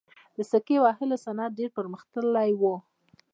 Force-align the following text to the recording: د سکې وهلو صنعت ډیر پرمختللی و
د 0.35 0.37
سکې 0.51 0.77
وهلو 0.83 1.15
صنعت 1.25 1.51
ډیر 1.59 1.69
پرمختللی 1.77 2.51
و 2.55 2.63